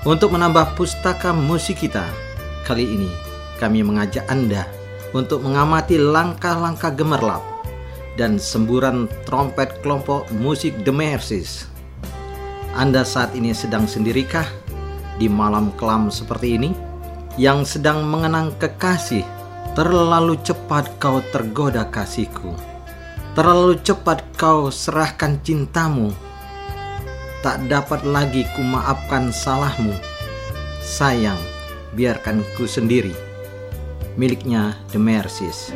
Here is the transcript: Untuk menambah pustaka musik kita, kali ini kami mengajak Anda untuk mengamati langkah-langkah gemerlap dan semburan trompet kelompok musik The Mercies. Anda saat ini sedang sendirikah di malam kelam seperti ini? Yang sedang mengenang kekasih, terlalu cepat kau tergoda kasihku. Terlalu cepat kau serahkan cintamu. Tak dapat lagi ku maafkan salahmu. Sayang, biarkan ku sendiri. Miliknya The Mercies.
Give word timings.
Untuk 0.00 0.32
menambah 0.32 0.80
pustaka 0.80 1.28
musik 1.36 1.84
kita, 1.84 2.08
kali 2.64 2.88
ini 2.88 3.12
kami 3.60 3.84
mengajak 3.84 4.24
Anda 4.32 4.64
untuk 5.12 5.44
mengamati 5.44 6.00
langkah-langkah 6.00 6.96
gemerlap 6.96 7.44
dan 8.16 8.40
semburan 8.40 9.12
trompet 9.28 9.84
kelompok 9.84 10.24
musik 10.32 10.72
The 10.88 10.92
Mercies. 10.96 11.68
Anda 12.72 13.04
saat 13.04 13.36
ini 13.36 13.52
sedang 13.52 13.84
sendirikah 13.84 14.48
di 15.20 15.28
malam 15.28 15.68
kelam 15.76 16.08
seperti 16.08 16.56
ini? 16.56 16.72
Yang 17.36 17.76
sedang 17.76 18.08
mengenang 18.08 18.56
kekasih, 18.56 19.28
terlalu 19.76 20.40
cepat 20.40 20.96
kau 20.96 21.20
tergoda 21.28 21.84
kasihku. 21.92 22.56
Terlalu 23.36 23.76
cepat 23.84 24.24
kau 24.40 24.72
serahkan 24.72 25.44
cintamu. 25.44 26.29
Tak 27.40 27.72
dapat 27.72 28.04
lagi 28.04 28.44
ku 28.52 28.60
maafkan 28.60 29.32
salahmu. 29.32 29.96
Sayang, 30.84 31.40
biarkan 31.96 32.44
ku 32.52 32.68
sendiri. 32.68 33.16
Miliknya 34.20 34.76
The 34.92 35.00
Mercies. 35.00 35.72